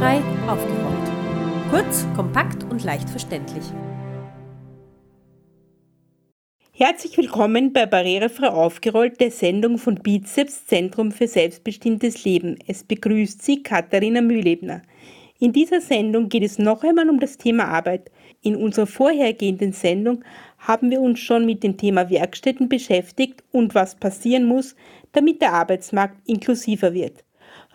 [0.00, 1.70] Barrierefrei aufgerollt.
[1.70, 3.64] Kurz, kompakt und leicht verständlich.
[6.72, 12.58] Herzlich willkommen bei Barrierefrei aufgerollt, der Sendung von Bizeps Zentrum für selbstbestimmtes Leben.
[12.66, 14.80] Es begrüßt Sie Katharina Mühlebner.
[15.38, 18.10] In dieser Sendung geht es noch einmal um das Thema Arbeit.
[18.40, 20.24] In unserer vorhergehenden Sendung
[20.56, 24.74] haben wir uns schon mit dem Thema Werkstätten beschäftigt und was passieren muss,
[25.12, 27.22] damit der Arbeitsmarkt inklusiver wird.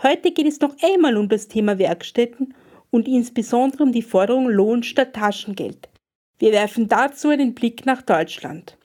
[0.04, 2.54] Heute geht es noch einmal um das Thema Werkstätten
[2.92, 5.90] und insbesondere um die Forderung Lohn statt Taschengeld.
[6.38, 8.78] Wir werfen dazu einen Blick nach Deutschland.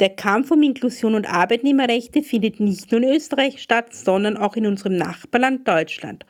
[0.00, 4.66] Der Kampf um Inklusion und Arbeitnehmerrechte findet nicht nur in Österreich statt, sondern auch in
[4.66, 6.26] unserem Nachbarland Deutschland.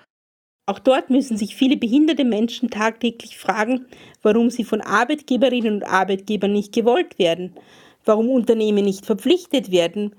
[0.67, 3.87] Auch dort müssen sich viele behinderte Menschen tagtäglich fragen,
[4.23, 7.55] warum sie von Arbeitgeberinnen und Arbeitgebern nicht gewollt werden,
[8.05, 10.15] warum Unternehmen nicht verpflichtet werden,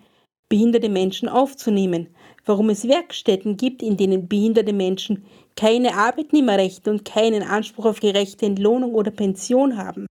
[0.49, 2.07] behinderte Menschen aufzunehmen,
[2.45, 5.25] warum es Werkstätten gibt, in denen behinderte Menschen
[5.55, 10.07] keine Arbeitnehmerrechte und keinen Anspruch auf gerechte Entlohnung oder Pension haben.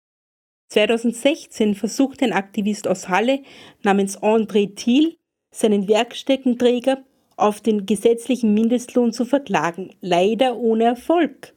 [0.70, 3.42] 2016 versuchte ein Aktivist aus Halle
[3.82, 5.16] namens André Thiel,
[5.54, 7.04] seinen Werkstättenträger
[7.36, 11.54] auf den gesetzlichen Mindestlohn zu verklagen, leider ohne Erfolg.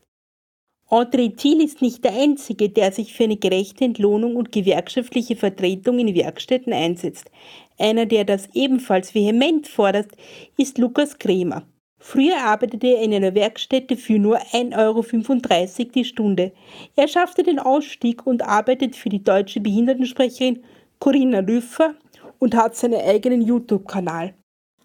[0.89, 5.99] André Thiel ist nicht der Einzige, der sich für eine gerechte Entlohnung und gewerkschaftliche Vertretung
[5.99, 7.29] in Werkstätten einsetzt.
[7.79, 10.09] Einer, der das ebenfalls vehement fordert,
[10.57, 11.63] ist Lukas Kremer.
[11.97, 16.51] Früher arbeitete er in einer Werkstätte für nur 1,35 Euro die Stunde.
[16.95, 20.63] Er schaffte den Ausstieg und arbeitet für die deutsche Behindertensprecherin
[20.99, 21.95] Corinna Lüffer
[22.39, 24.33] und hat seinen eigenen YouTube-Kanal.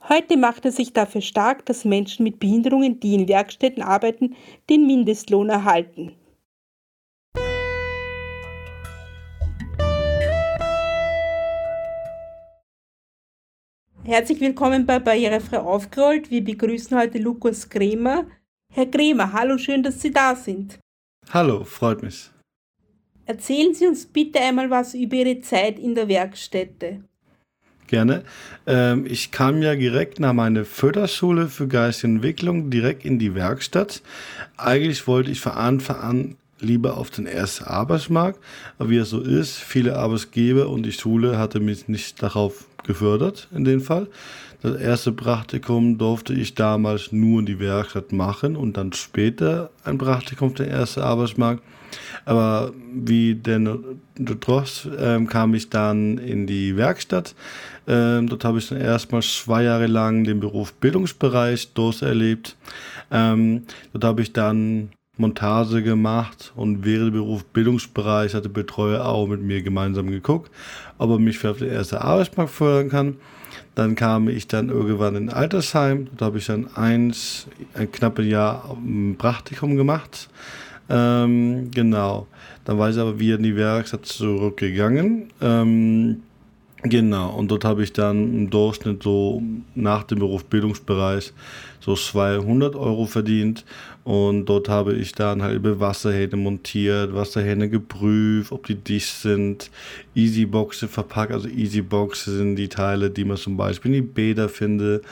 [0.08, 4.36] Heute macht er sich dafür stark, dass Menschen mit Behinderungen, die in Werkstätten arbeiten,
[4.68, 6.12] den Mindestlohn erhalten.
[14.06, 16.30] Herzlich willkommen bei Barrierefrei aufgerollt.
[16.30, 18.26] Wir begrüßen heute Lukas Kremer.
[18.70, 20.78] Herr Kremer, hallo, schön, dass Sie da sind.
[21.30, 22.30] Hallo, freut mich.
[23.24, 27.00] Erzählen Sie uns bitte einmal was über Ihre Zeit in der Werkstätte.
[27.86, 28.24] Gerne.
[28.66, 34.02] Ähm, ich kam ja direkt nach meiner Förderschule für geistige Entwicklung direkt in die Werkstatt.
[34.58, 38.38] Eigentlich wollte ich von Anfang an lieber auf den ersten Arbeitsmarkt,
[38.78, 43.48] aber wie es so ist, viele Arbeitgeber und die Schule hatte mich nicht darauf gefördert
[43.54, 44.08] in dem Fall.
[44.62, 49.98] Das erste Praktikum durfte ich damals nur in die Werkstatt machen und dann später ein
[49.98, 51.62] Praktikum auf den ersten Arbeitsmarkt.
[52.24, 54.00] Aber wie denn
[54.40, 57.34] trotz ähm, kam ich dann in die Werkstatt.
[57.86, 62.56] Ähm, dort habe ich dann erstmal zwei Jahre lang den Beruf Bildungsbereich durcherlebt.
[63.10, 69.28] Ähm, dort habe ich dann Montage gemacht und während dem Beruf Bildungsbereich hatte Betreuer auch
[69.28, 70.50] mit mir gemeinsam geguckt,
[70.98, 73.16] ob er mich für den ersten Arbeitsmarkt fördern kann.
[73.74, 76.06] Dann kam ich dann irgendwann in Altersheim.
[76.06, 80.28] Dort habe ich dann eins, ein knappes Jahr ein Praktikum gemacht.
[80.88, 82.26] Ähm, genau.
[82.64, 85.28] Dann war ich aber wieder in die Werkstatt zurückgegangen.
[85.40, 86.22] Ähm,
[86.82, 87.30] genau.
[87.30, 89.42] Und dort habe ich dann im Durchschnitt so
[89.74, 91.32] nach dem Beruf Bildungsbereich
[91.84, 93.64] so 200 Euro verdient.
[94.04, 99.70] Und dort habe ich dann über Wasserhähne montiert, Wasserhähne geprüft, ob die dicht sind,
[100.14, 101.32] Easyboxe verpackt.
[101.32, 105.04] Also Easyboxe sind die Teile, die man zum Beispiel in die Bäder findet,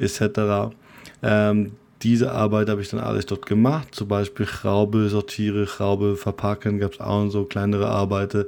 [0.00, 0.74] etc.
[1.22, 1.72] Ähm,
[2.02, 3.94] diese Arbeit habe ich dann alles dort gemacht.
[3.94, 8.44] Zum Beispiel Schraube sortiere, Schraube verpacken, gab es auch so kleinere Arbeiten,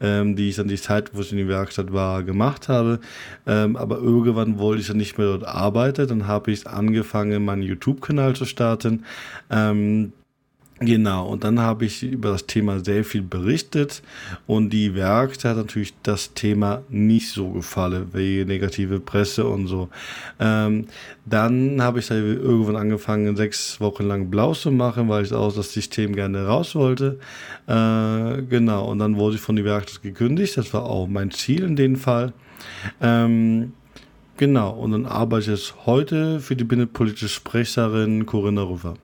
[0.00, 3.00] ähm, die ich dann die Zeit, wo ich in die Werkstatt war, gemacht habe.
[3.46, 6.08] Ähm, aber irgendwann wollte ich dann nicht mehr dort arbeiten.
[6.08, 9.04] Dann habe ich angefangen, meinen YouTube-Kanal zu starten.
[9.50, 10.12] Ähm,
[10.82, 14.02] Genau, und dann habe ich über das Thema sehr viel berichtet
[14.46, 19.90] und die Werkstatt hat natürlich das Thema nicht so gefallen, wie negative Presse und so.
[20.38, 20.86] Ähm,
[21.26, 25.54] dann habe ich da irgendwann angefangen, sechs Wochen lang blau zu machen, weil ich aus
[25.54, 27.18] das System gerne raus wollte.
[27.66, 31.62] Äh, genau, und dann wurde ich von der Werkstatt gekündigt, das war auch mein Ziel
[31.62, 32.32] in dem Fall.
[33.02, 33.74] Ähm,
[34.38, 38.94] genau, und dann arbeite ich jetzt heute für die binnenpolitische Sprecherin Corinna Rüffer.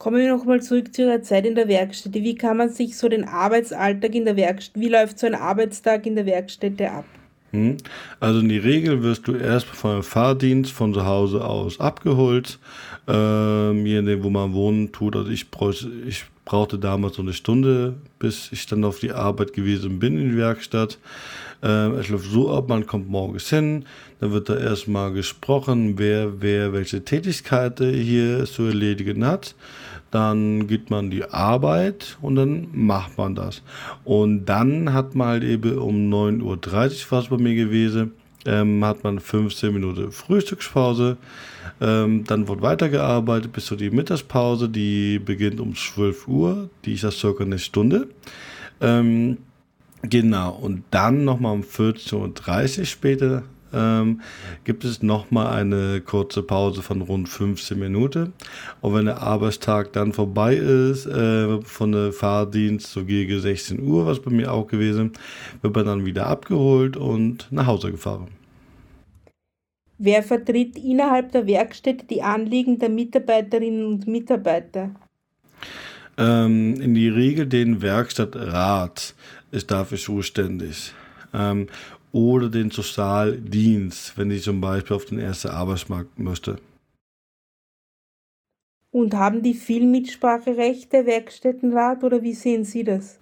[0.00, 2.22] Kommen wir nochmal zurück zu Ihrer Zeit in der Werkstätte.
[2.22, 6.06] Wie kann man sich so den Arbeitsalltag in der Werkstatt, wie läuft so ein Arbeitstag
[6.06, 7.04] in der Werkstätte ab?
[7.50, 7.76] Hm?
[8.18, 12.58] Also in die Regel wirst du erst einem Fahrdienst von zu Hause aus abgeholt,
[13.08, 15.16] ähm, je nachdem, wo man wohnen tut.
[15.16, 19.52] Also ich, bräuchte, ich brauchte damals so eine Stunde, bis ich dann auf die Arbeit
[19.52, 20.96] gewesen bin in die Werkstatt.
[21.62, 23.84] Ähm, es läuft so ab, man kommt morgens hin,
[24.20, 29.54] dann wird da erstmal gesprochen, wer, wer welche Tätigkeit hier zu erledigen hat
[30.10, 33.62] dann geht man die Arbeit und dann macht man das.
[34.04, 38.12] Und dann hat man halt eben um 9.30 Uhr was bei mir gewesen,
[38.46, 41.16] ähm, hat man 15 Minuten Frühstückspause.
[41.80, 47.02] Ähm, dann wird weitergearbeitet bis zu die Mittagspause, die beginnt um 12 Uhr, die ist
[47.02, 48.08] ja circa eine Stunde.
[48.80, 49.38] Ähm,
[50.02, 54.20] genau, und dann nochmal um 14.30 Uhr später ähm,
[54.64, 58.32] gibt es nochmal eine kurze Pause von rund 15 Minuten.
[58.80, 64.06] Und wenn der Arbeitstag dann vorbei ist, äh, von der Fahrdienst so gegen 16 Uhr,
[64.06, 65.12] was bei mir auch gewesen,
[65.62, 68.28] wird man dann wieder abgeholt und nach Hause gefahren.
[69.98, 74.94] Wer vertritt innerhalb der Werkstätte die Anliegen der Mitarbeiterinnen und Mitarbeiter?
[76.16, 79.14] Ähm, in die Regel den Werkstattrat
[79.50, 80.94] ist dafür zuständig.
[81.34, 81.68] Ähm,
[82.12, 86.56] oder den Sozialdienst, wenn ich zum Beispiel auf den ersten Arbeitsmarkt möchte.
[88.92, 93.18] Und haben die viel Mitspracherecht, der Werkstättenrat, oder wie sehen Sie das?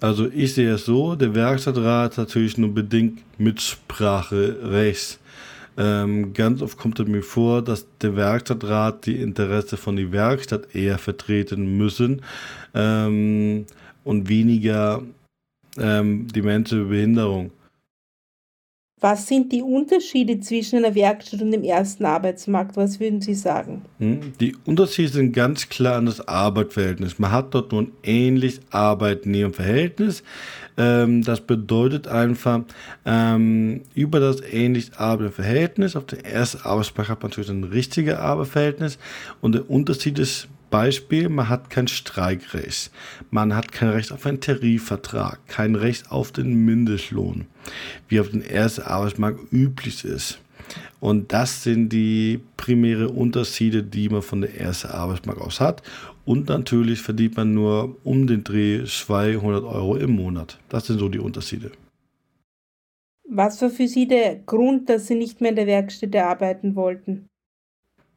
[0.00, 5.18] Also ich sehe es so, der Werkstattrat hat natürlich nur bedingt Mitspracherecht.
[5.76, 10.74] Ähm, ganz oft kommt es mir vor, dass der Werkstattrat die Interesse von der Werkstatt
[10.74, 12.22] eher vertreten müssen
[12.74, 13.66] ähm,
[14.04, 15.02] und weniger
[15.78, 17.52] ähm, die Menschen mit Behinderung.
[19.02, 22.76] Was sind die Unterschiede zwischen einer Werkstatt und dem ersten Arbeitsmarkt?
[22.76, 23.80] Was würden Sie sagen?
[23.98, 27.18] Hm, die Unterschiede sind ganz klar an das Arbeitsverhältnis.
[27.18, 30.22] Man hat dort nur ein ähnliches Arbeitnehmerverhältnis.
[30.76, 32.60] Ähm, das bedeutet einfach,
[33.06, 38.98] ähm, über das ähnliche Arbeitsverhältnis auf der ersten Arbeitsmarkt hat man natürlich ein richtiges Arbeitsverhältnis
[39.40, 42.90] und der Unterschied ist Beispiel, man hat kein Streikrecht,
[43.30, 47.46] man hat kein Recht auf einen Tarifvertrag, kein Recht auf den Mindestlohn,
[48.08, 50.38] wie auf dem ersten Arbeitsmarkt üblich ist.
[51.00, 55.82] Und das sind die primäre Unterschiede, die man von der ersten Arbeitsmarkt aus hat.
[56.24, 60.58] Und natürlich verdient man nur um den Dreh 200 Euro im Monat.
[60.68, 61.72] Das sind so die Unterschiede.
[63.28, 67.29] Was war für Sie der Grund, dass Sie nicht mehr in der Werkstätte arbeiten wollten?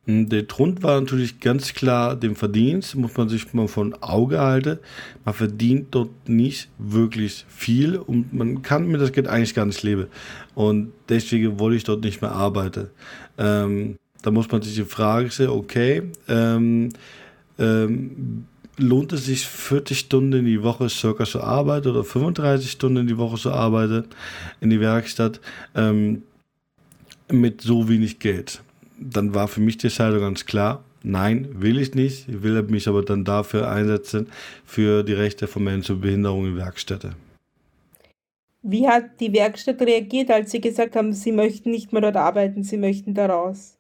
[0.06, 4.40] Hm, der Grund war natürlich ganz klar dem Verdienst, muss man sich mal von Auge
[4.40, 4.80] halten.
[5.24, 9.84] Man verdient dort nicht wirklich viel und man kann mit das Geld eigentlich gar nicht
[9.84, 10.08] leben.
[10.56, 12.90] Und deswegen wollte ich dort nicht mehr arbeiten.
[13.38, 16.90] Ähm, da muss man sich die Frage stellen, okay, ähm,
[17.60, 18.46] ähm,
[18.78, 23.08] lohnt es sich 40 Stunden in die Woche circa zu arbeiten oder 35 Stunden in
[23.08, 24.06] die Woche zu arbeiten
[24.62, 25.40] in die Werkstatt
[25.76, 26.24] ähm,
[27.30, 28.62] mit so wenig Geld?
[29.12, 32.28] Dann war für mich die Entscheidung ganz klar, nein, will ich nicht.
[32.30, 34.28] Ich will mich aber dann dafür einsetzen,
[34.66, 37.16] für die Rechte von Menschen mit Behinderung in Werkstätte.
[38.62, 42.64] Wie hat die Werkstatt reagiert, als Sie gesagt haben, Sie möchten nicht mehr dort arbeiten,
[42.64, 43.78] Sie möchten da raus?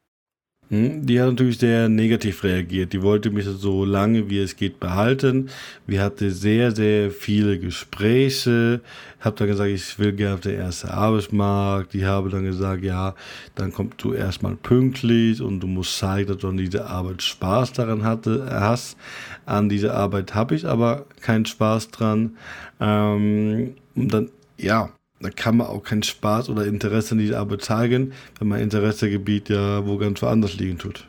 [0.69, 2.93] Hm, die hat natürlich sehr negativ reagiert.
[2.93, 5.49] Die wollte mich so lange wie es geht behalten.
[5.85, 8.81] Wir hatten sehr, sehr viele Gespräche.
[9.19, 11.93] Ich habe dann gesagt, ich will gerne auf den ersten Arbeitsmarkt.
[11.93, 13.13] Die habe dann gesagt, ja,
[13.55, 17.73] dann kommst du erstmal pünktlich und du musst zeigen, dass du an dieser Arbeit Spaß
[17.73, 18.97] daran hatte, hast.
[19.45, 22.37] An dieser Arbeit habe ich aber keinen Spaß dran.
[22.79, 24.89] Ähm, und dann, ja,
[25.23, 29.49] da kann man auch keinen Spaß oder Interesse in die Arbeit zeigen, wenn man Interessegebiet
[29.49, 31.07] ja wo ganz woanders liegen tut.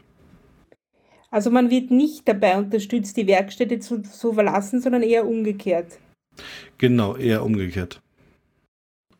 [1.31, 5.99] Also man wird nicht dabei unterstützt, die Werkstätte zu, zu verlassen, sondern eher umgekehrt.
[6.79, 8.01] Genau, eher umgekehrt.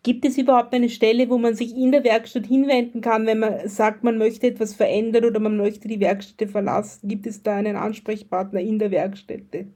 [0.05, 3.69] Gibt es überhaupt eine Stelle, wo man sich in der Werkstatt hinwenden kann, wenn man
[3.69, 7.09] sagt, man möchte etwas verändern oder man möchte die Werkstätte verlassen?
[7.09, 9.67] Gibt es da einen Ansprechpartner in der Werkstätte?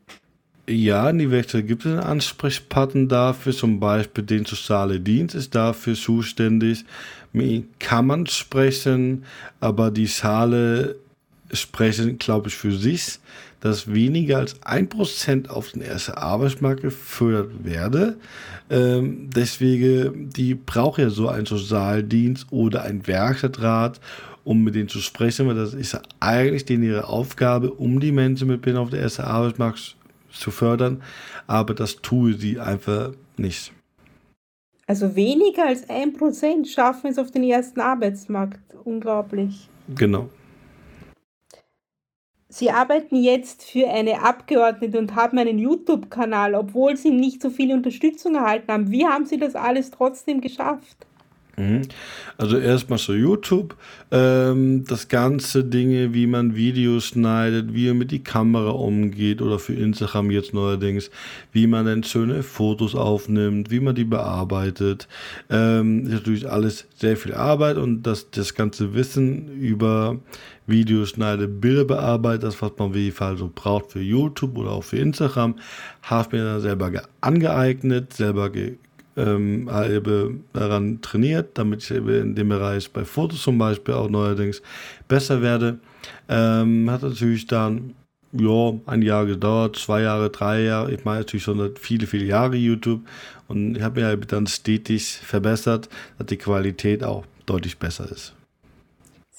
[0.69, 5.55] Ja, in die Werkstatt gibt es einen Ansprechpartner dafür, zum Beispiel den soziale Dienst ist
[5.55, 6.85] dafür zuständig.
[7.33, 9.25] Mit kann man sprechen,
[9.61, 10.97] aber die Schale
[11.55, 13.19] sprechen, glaube ich, für sich,
[13.61, 18.19] dass weniger als ein Prozent auf den ersten Arbeitsmarkt gefördert werde.
[18.69, 24.01] Ähm, deswegen, die braucht ja so einen Sozialdienst oder einen Werkstattrat,
[24.45, 28.49] um mit denen zu sprechen, weil das ist eigentlich denen ihre Aufgabe, um die Menschen
[28.49, 29.97] mit Behinderung auf den ersten Arbeitsmarkt
[30.39, 31.03] zu fördern,
[31.47, 33.73] aber das tue sie einfach nicht.
[34.87, 38.61] Also weniger als ein Prozent schaffen es auf den ersten Arbeitsmarkt.
[38.85, 39.69] Unglaublich.
[39.95, 40.31] Genau.
[42.51, 47.75] Sie arbeiten jetzt für eine Abgeordnete und haben einen YouTube-Kanal, obwohl Sie nicht so viel
[47.75, 48.91] Unterstützung erhalten haben.
[48.91, 51.07] Wie haben Sie das alles trotzdem geschafft?
[51.59, 51.83] Mhm.
[52.37, 53.77] Also erstmal so YouTube,
[54.13, 59.59] ähm, das ganze Dinge, wie man Videos schneidet, wie man mit die Kamera umgeht oder
[59.59, 61.11] für Instagram jetzt neuerdings,
[61.53, 65.09] wie man dann schöne Fotos aufnimmt, wie man die bearbeitet,
[65.51, 70.21] ähm, ist natürlich alles sehr viel Arbeit und das, das ganze Wissen über
[70.69, 74.71] Videos schneide, Bilder bearbeite, das was man auf jeden Fall so braucht für YouTube oder
[74.71, 75.57] auch für Instagram,
[76.03, 78.77] habe ich mir dann selber angeeignet, selber ge
[79.19, 84.63] ähm, eben daran trainiert, damit ich in dem Bereich bei Fotos zum Beispiel auch neuerdings
[85.09, 85.79] besser werde.
[86.29, 87.95] Ähm, hat natürlich dann
[88.33, 90.93] ja, ein Jahr gedauert, zwei Jahre, drei Jahre.
[90.93, 93.01] Ich mache natürlich schon viele, viele Jahre YouTube
[93.49, 98.35] und ich habe mich dann stetig verbessert, dass die Qualität auch deutlich besser ist.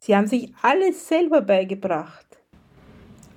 [0.01, 2.28] Sie haben sich alles selber beigebracht.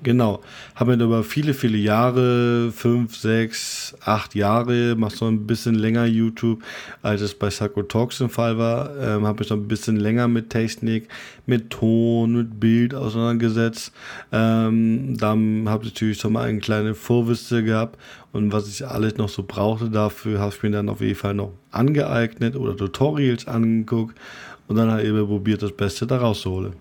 [0.02, 0.40] Genau.
[0.74, 6.06] Habe mir über viele, viele Jahre, fünf, sechs, acht Jahre, mache so ein bisschen länger
[6.06, 6.62] YouTube,
[7.02, 8.90] als es bei Psycho Talks im Fall war.
[8.98, 11.08] Ähm, habe mich noch ein bisschen länger mit Technik,
[11.46, 13.92] mit Ton, mit Bild auseinandergesetzt.
[14.32, 17.96] Ähm, dann habe ich natürlich schon mal eine kleine Vorwürste gehabt
[18.32, 21.34] und was ich alles noch so brauchte dafür, habe ich mir dann auf jeden Fall
[21.34, 24.18] noch angeeignet oder Tutorials angeguckt
[24.66, 26.72] und dann halt eben probiert, das Beste daraus zu holen.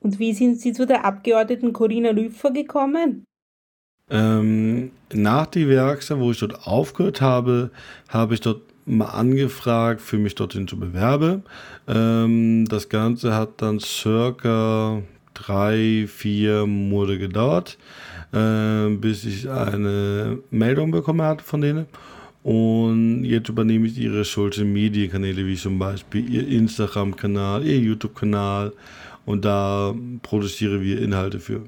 [0.00, 3.24] Und wie sind Sie zu der Abgeordneten Corinna Lüpfer gekommen?
[4.10, 7.70] Ähm, nach die Werkstatt, wo ich dort aufgehört habe,
[8.08, 11.44] habe ich dort mal angefragt, für mich dorthin zu bewerben.
[11.86, 15.02] Ähm, das Ganze hat dann circa
[15.34, 17.78] drei, vier Monate gedauert,
[18.32, 21.86] äh, bis ich eine Meldung bekommen hatte von denen.
[22.42, 28.72] Und jetzt übernehme ich ihre Social Media Kanäle, wie zum Beispiel ihr Instagram-Kanal, ihr YouTube-Kanal
[29.30, 31.64] und da produzieren wir Inhalte für.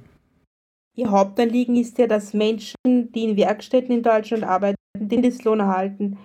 [0.94, 6.18] Ihr Hauptanliegen ist ja, dass Menschen, die in Werkstätten in Deutschland arbeiten, den Mindestlohn erhalten.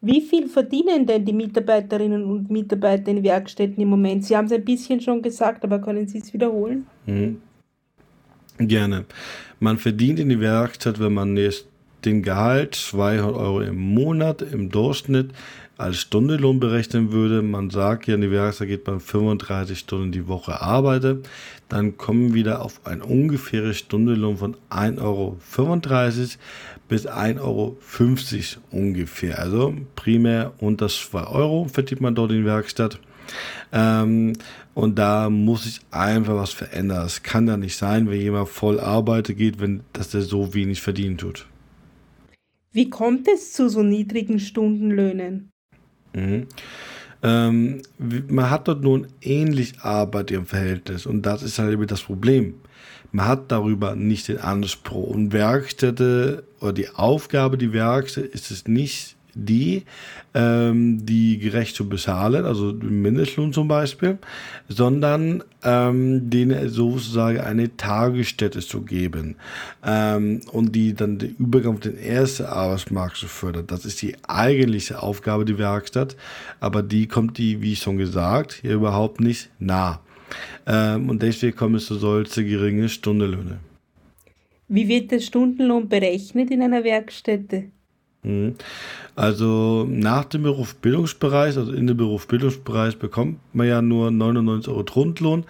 [0.00, 4.24] Wie viel verdienen denn die Mitarbeiterinnen und Mitarbeiter in Werkstätten im Moment?
[4.24, 6.86] Sie haben es ein bisschen schon gesagt, aber können Sie es wiederholen?
[7.06, 7.40] Mhm.
[8.58, 9.04] Gerne.
[9.60, 11.66] Man verdient in die Werkstatt, wenn man jetzt
[12.04, 15.32] den Gehalt 200 Euro im Monat im Durchschnitt
[15.76, 20.28] als Stundenlohn berechnen würde, man sagt ja, in die Werkstatt geht man 35 Stunden die
[20.28, 21.22] Woche arbeiten,
[21.68, 25.36] dann kommen wir wieder auf ein ungefähres Stundenlohn von 1,35 Euro
[26.88, 27.76] bis 1,50 Euro
[28.70, 29.38] ungefähr.
[29.38, 33.00] Also primär unter 2 Euro verdient man dort in Werkstatt.
[33.72, 34.34] Ähm,
[34.74, 37.06] und da muss ich einfach was verändern.
[37.06, 40.82] Es kann ja nicht sein, wenn jemand voll arbeiten geht, wenn dass der so wenig
[40.82, 41.46] verdienen tut.
[42.72, 45.53] Wie kommt es zu so niedrigen Stundenlöhnen?
[46.14, 46.46] Mhm.
[47.22, 47.82] Ähm,
[48.28, 52.54] man hat dort nun ähnlich Arbeit im Verhältnis und das ist halt eben das Problem.
[53.12, 58.66] Man hat darüber nicht den Anspruch und Werkstätte oder die Aufgabe, die Werkstätte ist es
[58.66, 59.84] nicht die,
[60.34, 64.18] ähm, die gerecht zu bezahlen, also den Mindestlohn zum Beispiel,
[64.68, 69.36] sondern ähm, denen sozusagen eine Tagesstätte zu geben
[69.84, 73.66] ähm, und die dann den Übergang auf den ersten Arbeitsmarkt zu fördern.
[73.66, 76.16] Das ist die eigentliche Aufgabe der Werkstatt,
[76.60, 80.00] aber die kommt die, wie schon gesagt, hier überhaupt nicht nah.
[80.66, 83.58] Ähm, und deswegen kommen es zu solche geringen Stundenlöhne.
[84.68, 87.64] Wie wird der Stundenlohn berechnet in einer Werkstätte?
[88.24, 88.54] Mhm.
[89.16, 95.44] Also nach dem Berufsbildungsbereich, also in dem Berufsbildungsbereich bekommt man ja nur 99 Euro Grundlohn.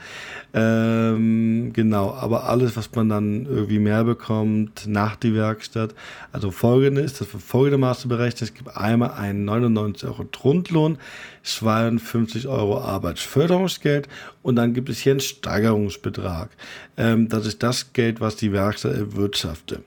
[0.53, 5.95] Ähm, genau, aber alles, was man dann irgendwie mehr bekommt nach die Werkstatt,
[6.31, 10.99] also folgendes, das wird folgendermaßen berechnet, es gibt einmal einen 99 Euro Grundlohn,
[11.45, 14.09] 52 Euro Arbeitsförderungsgeld
[14.43, 16.51] und dann gibt es hier einen Steigerungsbetrag.
[16.99, 19.83] Ähm, das ist das Geld, was die Werkstatt erwirtschaftet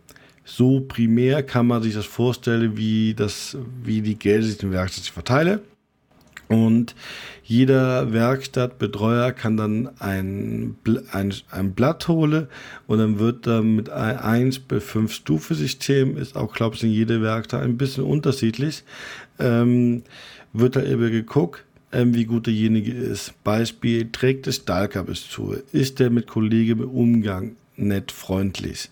[0.48, 5.06] so primär kann man sich das vorstellen, wie, das, wie die Gelder sich in Werkstatt
[5.08, 5.60] verteilen.
[6.48, 6.96] Und
[7.44, 10.78] jeder Werkstattbetreuer kann dann ein,
[11.12, 12.48] ein, ein Blatt holen
[12.88, 16.84] und dann wird dann mit ein 1 bis 5 Stufe System, ist auch, glaube ich,
[16.84, 18.86] in jeder Werkstatt ein bisschen unterschiedlich,
[19.40, 20.04] ähm,
[20.54, 23.34] wird da eben geguckt, ähm, wie gut derjenige ist.
[23.44, 25.58] Beispiel, trägt es Stahlkabels zu?
[25.74, 28.90] Ist der mit Kollegen im Umgang nett, freundlich?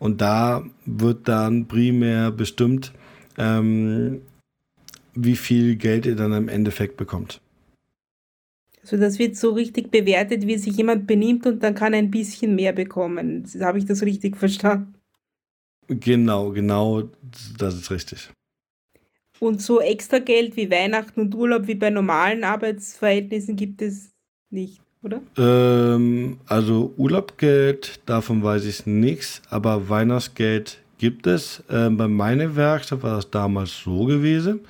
[0.00, 2.92] Und da wird dann primär bestimmt,
[3.38, 4.22] ähm,
[5.14, 7.40] wie viel Geld ihr dann im Endeffekt bekommt.
[8.82, 12.10] Also das wird so richtig bewertet, wie sich jemand benimmt und dann kann er ein
[12.10, 13.44] bisschen mehr bekommen.
[13.60, 14.94] Habe ich das richtig verstanden?
[15.86, 17.10] Genau, genau,
[17.58, 18.30] das ist richtig.
[19.38, 24.12] Und so extra Geld wie Weihnachten und Urlaub wie bei normalen Arbeitsverhältnissen gibt es
[24.50, 25.20] nicht oder?
[25.36, 31.62] Ähm, also Urlaubgeld, davon weiß ich nichts, aber Weihnachtsgeld gibt es.
[31.70, 34.60] Ähm, bei meiner Werkstatt war das damals so gewesen.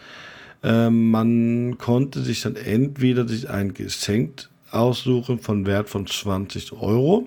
[0.63, 7.27] Ähm, man konnte sich dann entweder sich ein Geschenk aussuchen von Wert von 20 Euro,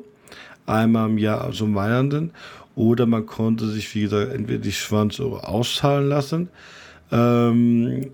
[0.65, 2.31] einmal im Jahr zum Weihnachten,
[2.75, 6.49] oder man konnte sich, wie gesagt, entweder die 20 Euro auszahlen lassen.
[7.11, 8.11] Ähm,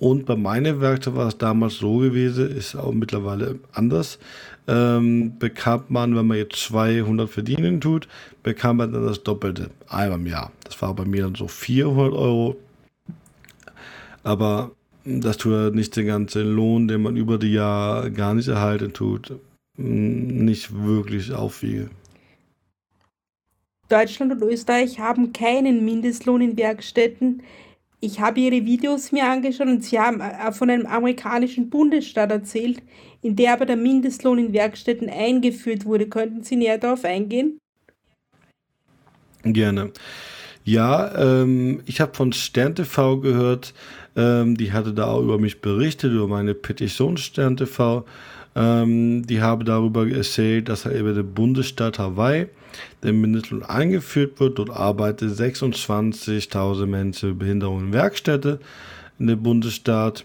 [0.00, 4.18] und bei meiner Werkstatt war es damals so gewesen, ist auch mittlerweile anders.
[4.66, 8.08] Ähm, bekam man, wenn man jetzt 200 verdienen tut,
[8.42, 10.52] bekam man dann das Doppelte einmal im Jahr.
[10.64, 12.56] Das war bei mir dann so 400 Euro.
[14.22, 14.70] aber
[15.04, 19.34] das tut nicht den ganzen Lohn, den man über die Jahre gar nicht erhalten tut,
[19.76, 21.90] nicht wirklich aufwiegen.
[23.90, 27.42] Deutschland und Österreich haben keinen Mindestlohn in Werkstätten.
[28.02, 32.82] Ich habe Ihre Videos mir angeschaut und Sie haben äh, von einem amerikanischen Bundesstaat erzählt,
[33.20, 36.08] in der aber der Mindestlohn in Werkstätten eingeführt wurde.
[36.08, 37.58] Könnten Sie näher darauf eingehen?
[39.42, 39.92] Gerne.
[40.64, 43.74] Ja, ähm, ich habe von Stern TV gehört,
[44.16, 48.04] ähm, die hatte da auch über mich berichtet, über meine Petition Stern TV.
[48.56, 52.46] Ähm, die habe darüber erzählt, dass er über den Bundesstaat Hawaii
[53.02, 54.58] der Mindestlohn eingeführt wird.
[54.58, 58.60] Dort arbeiten 26.000 Menschen mit Behinderung in Werkstätte
[59.18, 60.24] in dem Bundesstaat.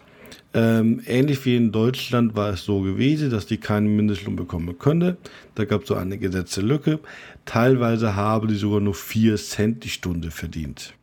[0.53, 5.17] Ähm, ähnlich wie in Deutschland war es so gewesen, dass die keinen Mindestlohn bekommen können.
[5.55, 6.99] Da gab es so eine Gesetzelücke.
[7.43, 10.93] Teilweise haben die sogar nur 4 Cent die Stunde verdient.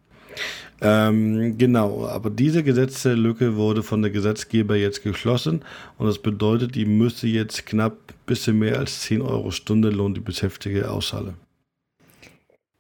[0.85, 5.65] Ähm, genau, aber diese Gesetzelücke wurde von der Gesetzgeber jetzt geschlossen
[5.97, 10.13] und das bedeutet, die müsste jetzt knapp ein bisschen mehr als 10 Euro Stunde Lohn
[10.13, 11.35] die Beschäftigte auszahlen.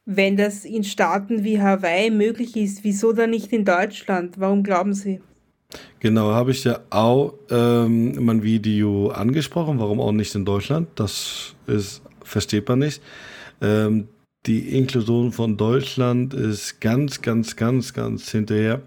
[0.04, 4.34] Wenn das in Staaten wie Hawaii möglich ist, wieso dann nicht in Deutschland?
[4.36, 5.20] Warum glauben Sie?
[6.00, 9.78] Genau, habe ich ja auch ähm, in meinem Video angesprochen.
[9.78, 10.88] Warum auch nicht in Deutschland?
[10.96, 13.00] Das ist, versteht man nicht.
[13.60, 14.08] Ähm,
[14.46, 18.82] die Inklusion von Deutschland ist ganz, ganz, ganz, ganz hinterher.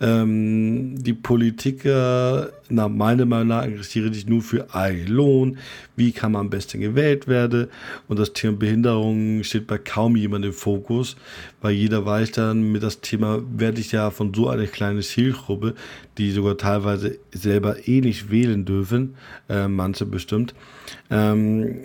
[0.00, 5.58] Ähm, die Politiker, nach meiner Meinung nach, interessieren sich nur für einen Lohn.
[5.94, 7.68] Wie kann man am besten gewählt werden?
[8.08, 11.16] Und das Thema Behinderung steht bei kaum jemandem im Fokus,
[11.60, 15.76] weil jeder weiß dann, mit das Thema werde ich ja von so einer kleinen Zielgruppe,
[16.18, 19.14] die sogar teilweise selber eh nicht wählen dürfen,
[19.48, 20.52] äh, manche bestimmt,
[21.10, 21.76] ähm,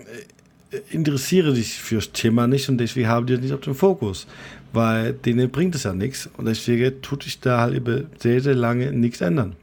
[0.90, 4.28] interessiere sich fürs Thema nicht und deswegen haben die das nicht auf dem Fokus,
[4.74, 8.56] weil denen bringt es ja nichts und deswegen tut sich da halt über sehr, sehr
[8.56, 9.56] lange nichts ändern.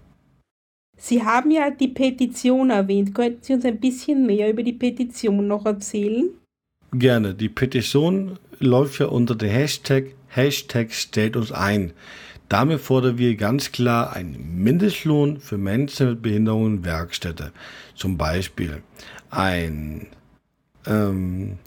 [0.97, 3.15] Sie haben ja die Petition erwähnt.
[3.15, 6.31] Könnten Sie uns ein bisschen mehr über die Petition noch erzählen?
[6.93, 7.35] Gerne.
[7.35, 11.93] Die Petition läuft ja unter dem Hashtag Hashtag stellt uns ein.
[12.49, 17.53] Damit fordern wir ganz klar einen Mindestlohn für Menschen mit Behinderungen in Werkstätte.
[17.95, 18.83] Zum Beispiel
[19.31, 20.09] ein
[20.87, 21.59] ähm,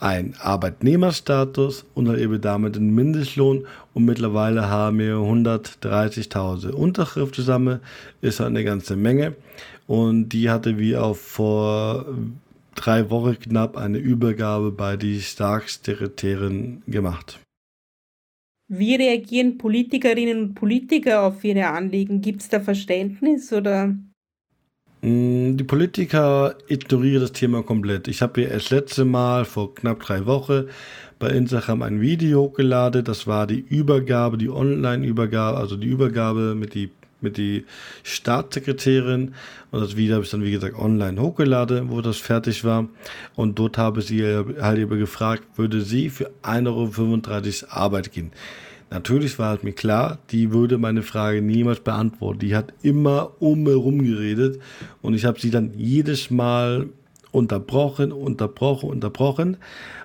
[0.00, 7.80] ein Arbeitnehmerstatus und halt eben damit einen Mindestlohn und mittlerweile haben wir 130.000 Unterschriften zusammen,
[8.20, 9.34] ist halt eine ganze Menge
[9.86, 12.06] und die hatte wir auch vor
[12.76, 17.40] drei Wochen knapp eine Übergabe bei die Staatssekretärin gemacht.
[18.70, 22.20] Wie reagieren Politikerinnen und Politiker auf ihre Anliegen?
[22.20, 23.96] Gibt es da Verständnis oder
[25.02, 28.08] die Politiker ignorieren das Thema komplett.
[28.08, 30.64] Ich habe ja erst letzte Mal vor knapp drei Wochen
[31.18, 33.04] bei Instagram ein Video hochgeladen.
[33.04, 37.64] Das war die Übergabe, die Online-Übergabe, also die Übergabe mit die mit die
[38.04, 39.34] Staatssekretärin
[39.72, 42.86] und das Video habe ich dann wie gesagt online hochgeladen, wo das fertig war
[43.34, 48.30] und dort habe sie halt eben gefragt, würde sie für 1,35 Euro Arbeit gehen.
[48.90, 52.38] Natürlich war halt mir klar, die würde meine Frage niemals beantworten.
[52.38, 54.60] Die hat immer um herum geredet
[55.02, 56.88] und ich habe sie dann jedes Mal
[57.30, 59.58] unterbrochen, unterbrochen, unterbrochen.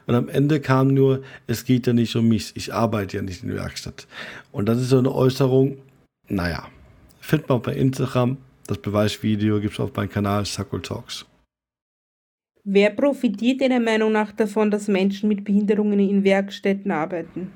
[0.05, 3.43] Und am Ende kam nur, es geht ja nicht um mich, ich arbeite ja nicht
[3.43, 4.05] in der Werkstatt.
[4.51, 5.77] Und das ist so eine Äußerung,
[6.27, 6.67] naja,
[7.21, 11.25] findet man bei Instagram, das Beweisvideo gibt es auf meinem Kanal Suckle Talks.
[12.65, 17.51] Wer profitiert Ihrer Meinung nach davon, dass Menschen mit Behinderungen in Werkstätten arbeiten?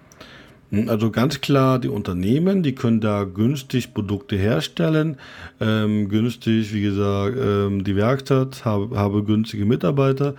[0.72, 5.18] Hm, also ganz klar, die Unternehmen, die können da günstig Produkte herstellen.
[5.60, 10.36] Ähm, günstig, wie gesagt, ähm, die Werkstatt habe, habe günstige Mitarbeiter,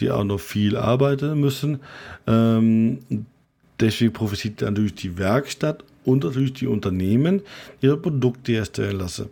[0.00, 1.80] die auch noch viel arbeiten müssen.
[2.26, 2.98] Ähm,
[3.78, 7.42] deswegen profitiert natürlich die Werkstatt und natürlich die Unternehmen,
[7.80, 9.26] ihre Produkte herstellen lassen.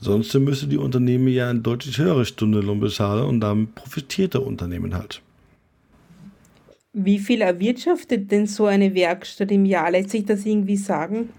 [0.00, 4.94] Sonst müssen die Unternehmen ja ein deutlich höheres Stundenlohn bezahlen und damit profitiert der Unternehmen
[4.94, 5.20] halt.
[6.94, 9.90] Wie viel erwirtschaftet denn so eine Werkstatt im Jahr?
[9.90, 11.30] Lässt sich das irgendwie sagen?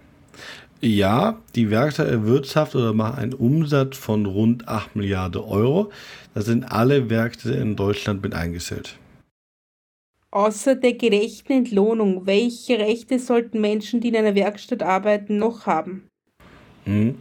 [0.82, 5.92] Ja, die Werkstatt erwirtschaftet oder macht einen Umsatz von rund 8 Milliarden Euro.
[6.34, 8.98] Da sind alle Werkstätten in Deutschland mit eingestellt.
[10.32, 16.08] Außer der gerechten Entlohnung, welche Rechte sollten Menschen, die in einer Werkstatt arbeiten, noch haben?
[16.86, 17.16] Mhm.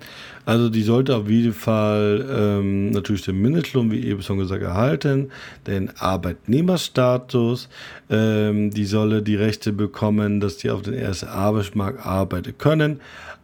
[0.44, 5.30] Also die sollte auf jeden Fall ähm, natürlich den Mindestlohn, wie eben schon gesagt, erhalten,
[5.66, 7.68] den Arbeitnehmerstatus,
[8.10, 13.00] ähm, die solle die Rechte bekommen, dass die auf den ersten Arbeitsmarkt arbeiten können,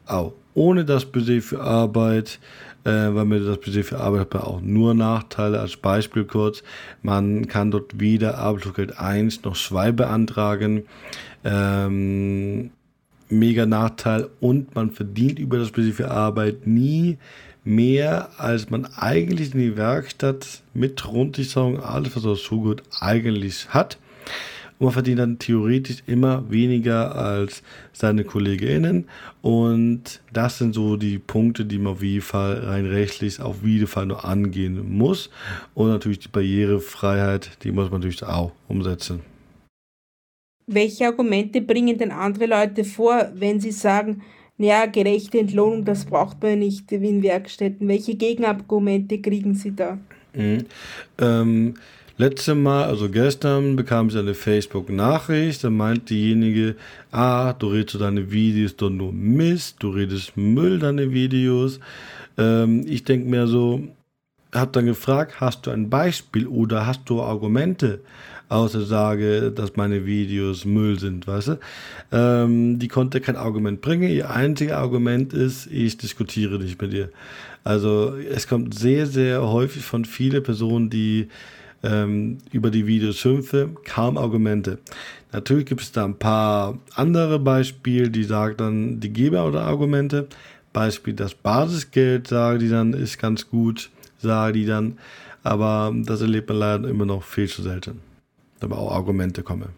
[0.07, 2.40] auch ohne das Budget für Arbeit,
[2.83, 5.61] äh, weil mir das Budget für Arbeit hat auch nur Nachteile.
[5.61, 6.64] Als Beispiel kurz,
[7.02, 10.85] man kann dort weder Arbeitslosengeld 1 noch 2 beantragen.
[11.44, 12.70] Ähm,
[13.30, 17.18] mega Nachteil und man verdient über das spezifische Arbeit nie
[17.64, 23.98] mehr, als man eigentlich in die Werkstatt mit Rundsicherung, alles was dazu gut eigentlich hat.
[24.78, 27.62] Und man verdient dann theoretisch immer weniger als
[27.92, 29.08] seine KollegInnen.
[29.42, 33.88] Und das sind so die Punkte, die man auf jeden Fall rein rechtlich auf jeden
[33.88, 35.30] Fall nur angehen muss.
[35.74, 39.20] Und natürlich die Barrierefreiheit, die muss man natürlich auch umsetzen.
[40.68, 44.22] Welche Argumente bringen denn andere Leute vor, wenn sie sagen,
[44.59, 47.88] naja, gerechte Entlohnung, das braucht man nicht in Werkstätten.
[47.88, 49.98] Welche Gegenargumente kriegen Sie da?
[50.35, 50.66] Mhm.
[51.18, 51.74] Ähm,
[52.18, 56.74] letzte Mal, also gestern, bekam ich eine Facebook-Nachricht, da meint diejenige,
[57.12, 61.81] ah, du redest deine Videos doch nur Mist, du redest Müll, deine Videos.
[62.37, 63.83] Ähm, ich denke mir so,
[64.52, 68.00] hab dann gefragt, hast du ein Beispiel oder hast du Argumente?
[68.48, 71.58] außer sage, dass meine Videos Müll sind, weißt du?
[72.12, 74.11] Ähm, die konnte kein Argument bringen.
[74.11, 77.11] Ihr einziges Argument ist, ich diskutiere nicht mit ihr.
[77.64, 81.28] Also es kommt sehr, sehr häufig von vielen Personen, die
[81.82, 84.78] ähm, über die Videos schimpfen, kaum Argumente.
[85.32, 90.26] Natürlich gibt es da ein paar andere Beispiele, die sagen dann, die geben oder Argumente.
[90.72, 94.98] Beispiel das Basisgeld, sagen die dann, ist ganz gut, sagen die dann.
[95.42, 98.00] Aber das erlebt man leider immer noch viel zu selten
[98.61, 99.68] aber auch Argumente kommen.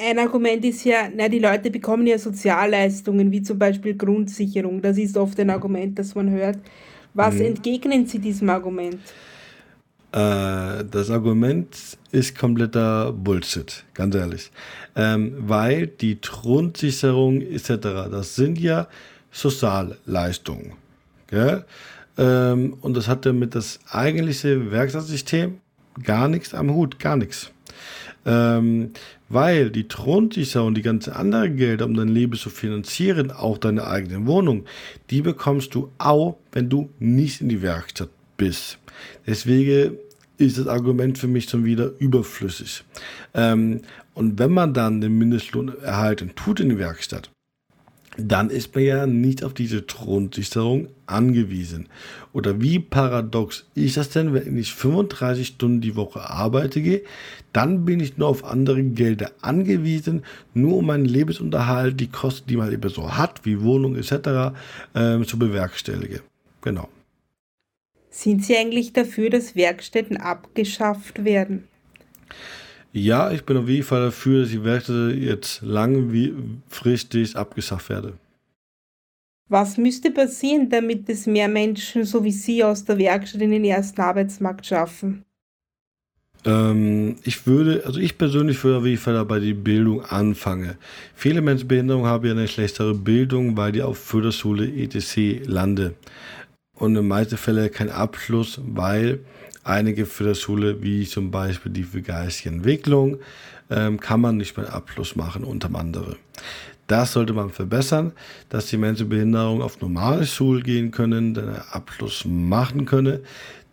[0.00, 4.82] Ein Argument ist ja, na, die Leute bekommen ja Sozialleistungen, wie zum Beispiel Grundsicherung.
[4.82, 6.58] Das ist oft ein Argument, das man hört.
[7.14, 7.46] Was hm.
[7.46, 8.98] entgegnen Sie diesem Argument?
[10.10, 11.76] Äh, das Argument
[12.10, 14.50] ist kompletter Bullshit, ganz ehrlich.
[14.96, 17.68] Ähm, weil die Grundsicherung etc.,
[18.10, 18.88] das sind ja
[19.30, 20.72] Sozialleistungen.
[21.28, 21.64] Gell?
[22.18, 25.58] Ähm, und das hat damit das eigentliche Werkstattsystem
[26.02, 27.50] gar nichts am Hut, gar nichts.
[28.24, 28.92] Ähm,
[29.28, 33.86] weil die Thronsicher und die ganze andere Gelder, um dein Leben zu finanzieren, auch deine
[33.86, 34.64] eigene Wohnung,
[35.10, 38.78] die bekommst du auch, wenn du nicht in die Werkstatt bist.
[39.26, 39.96] Deswegen
[40.38, 42.84] ist das Argument für mich schon wieder überflüssig.
[43.34, 43.80] Ähm,
[44.14, 47.30] und wenn man dann den Mindestlohn erhalten tut in die Werkstatt,
[48.16, 51.88] dann ist man ja nicht auf diese Thronsicherung angewiesen.
[52.32, 57.02] Oder wie paradox ist das denn, wenn ich 35 Stunden die Woche arbeite gehe,
[57.52, 60.22] dann bin ich nur auf andere Gelder angewiesen,
[60.54, 64.54] nur um meinen Lebensunterhalt, die Kosten, die man eben so hat, wie Wohnung etc.,
[64.94, 66.20] äh, zu bewerkstelligen.
[66.60, 66.88] Genau.
[68.10, 71.66] Sind Sie eigentlich dafür, dass Werkstätten abgeschafft werden?
[72.92, 78.12] Ja, ich bin auf jeden Fall dafür, dass die Werkstätte jetzt langfristig abgeschafft werden.
[79.48, 83.64] Was müsste passieren, damit es mehr Menschen so wie Sie aus der Werkstatt in den
[83.64, 85.24] ersten Arbeitsmarkt schaffen?
[86.44, 90.76] Ähm, ich würde, also ich persönlich würde auf jeden Fall dabei die Bildung anfangen.
[91.14, 95.46] Viele Menschen mit Behinderung haben ja eine schlechtere Bildung, weil die auf Förderschule etc.
[95.46, 95.94] landen.
[96.74, 99.20] Und in den meisten Fällen kein Abschluss, weil
[99.64, 103.18] einige für der Schule, wie zum Beispiel die für geistige Entwicklung,
[103.70, 106.16] ähm, kann man nicht mehr Abschluss machen, unter anderem.
[106.86, 108.12] Das sollte man verbessern,
[108.48, 113.20] dass die Menschen mit Behinderung auf normale Schule gehen können, den Abschluss machen können.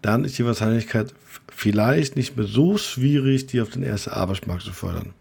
[0.02, 1.13] Dann ist die Wahrscheinlichkeit
[1.52, 5.13] vielleicht nicht mehr so schwierig, die auf den ersten Arbeitsmarkt zu fördern.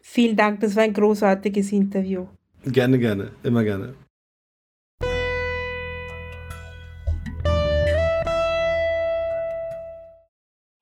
[0.00, 2.26] Vielen Dank, das war ein großartiges Interview.
[2.64, 3.94] Gerne, gerne, immer gerne.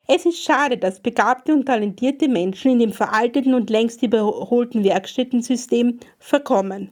[0.06, 5.98] Es ist schade, dass begabte und talentierte Menschen in dem veralteten und längst überholten Werkstättensystem
[6.18, 6.90] verkommen.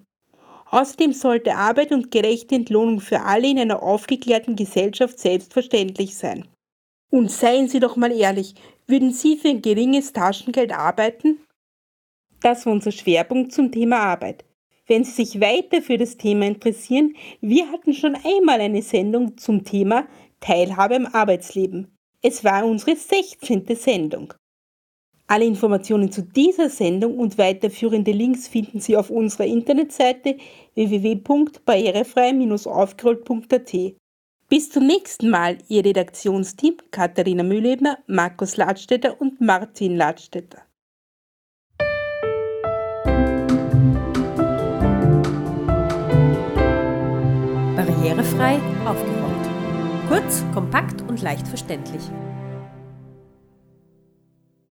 [0.71, 6.49] Außerdem sollte Arbeit und gerechte Entlohnung für alle in einer aufgeklärten Gesellschaft selbstverständlich sein.
[7.11, 8.55] Und seien Sie doch mal ehrlich,
[8.87, 11.41] würden Sie für ein geringes Taschengeld arbeiten?
[12.41, 14.47] Das war unser Schwerpunkt zum Thema Arbeit.
[14.87, 19.65] Wenn Sie sich weiter für das Thema interessieren, wir hatten schon einmal eine Sendung zum
[19.65, 20.07] Thema
[20.41, 21.93] Teilhabe im Arbeitsleben.
[22.25, 23.67] Es war unsere 16.
[23.75, 24.33] Sendung.
[25.27, 30.37] Alle Informationen zu dieser Sendung und weiterführende Links finden Sie auf unserer Internetseite
[30.75, 33.73] www.barrierefrei-aufgerollt.at.
[34.49, 40.63] Bis zum nächsten Mal, Ihr Redaktionsteam Katharina Mühlebner, Markus Ladstätter und Martin Ladstätter.
[47.75, 49.22] Barrierefrei aufgerollt.
[50.13, 52.03] Kurz, kompakt und leicht verständlich.